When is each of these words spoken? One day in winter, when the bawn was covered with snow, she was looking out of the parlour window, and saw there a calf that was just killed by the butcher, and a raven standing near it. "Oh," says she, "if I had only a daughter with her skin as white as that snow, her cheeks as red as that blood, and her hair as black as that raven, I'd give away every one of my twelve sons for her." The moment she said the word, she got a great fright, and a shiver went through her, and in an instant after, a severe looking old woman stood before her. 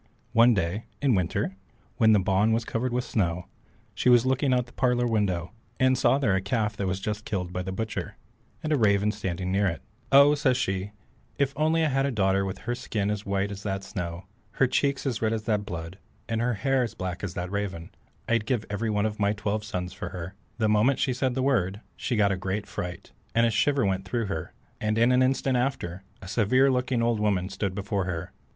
One 0.33 0.55
day 0.55 0.85
in 0.99 1.13
winter, 1.13 1.57
when 1.97 2.11
the 2.11 2.17
bawn 2.19 2.53
was 2.53 2.65
covered 2.65 2.91
with 2.91 3.03
snow, 3.03 3.45
she 3.93 4.09
was 4.09 4.25
looking 4.25 4.51
out 4.51 4.61
of 4.61 4.65
the 4.65 4.71
parlour 4.73 5.05
window, 5.05 5.51
and 5.79 5.95
saw 5.95 6.17
there 6.17 6.35
a 6.35 6.41
calf 6.41 6.75
that 6.77 6.87
was 6.87 6.99
just 6.99 7.23
killed 7.23 7.53
by 7.53 7.61
the 7.61 7.71
butcher, 7.71 8.17
and 8.63 8.73
a 8.73 8.79
raven 8.79 9.11
standing 9.11 9.51
near 9.51 9.67
it. 9.67 9.83
"Oh," 10.11 10.33
says 10.33 10.57
she, 10.57 10.89
"if 11.37 11.55
I 11.55 11.59
had 11.61 11.63
only 11.65 11.83
a 11.83 12.09
daughter 12.09 12.45
with 12.45 12.57
her 12.65 12.73
skin 12.73 13.11
as 13.11 13.27
white 13.27 13.51
as 13.51 13.61
that 13.61 13.83
snow, 13.83 14.25
her 14.53 14.65
cheeks 14.65 15.05
as 15.05 15.21
red 15.21 15.33
as 15.33 15.43
that 15.43 15.67
blood, 15.67 15.99
and 16.27 16.41
her 16.41 16.55
hair 16.55 16.81
as 16.81 16.95
black 16.95 17.23
as 17.23 17.35
that 17.35 17.51
raven, 17.51 17.91
I'd 18.27 18.47
give 18.47 18.63
away 18.63 18.67
every 18.71 18.89
one 18.89 19.05
of 19.05 19.19
my 19.19 19.33
twelve 19.33 19.63
sons 19.63 19.93
for 19.93 20.09
her." 20.09 20.33
The 20.57 20.67
moment 20.67 20.97
she 20.97 21.13
said 21.13 21.35
the 21.35 21.43
word, 21.43 21.79
she 21.95 22.15
got 22.15 22.31
a 22.31 22.37
great 22.37 22.65
fright, 22.65 23.11
and 23.35 23.45
a 23.45 23.51
shiver 23.51 23.85
went 23.85 24.05
through 24.05 24.25
her, 24.25 24.53
and 24.79 24.97
in 24.97 25.11
an 25.11 25.21
instant 25.21 25.57
after, 25.57 26.01
a 26.23 26.27
severe 26.27 26.71
looking 26.71 27.03
old 27.03 27.19
woman 27.19 27.49
stood 27.49 27.75
before 27.75 28.05
her. 28.05 28.31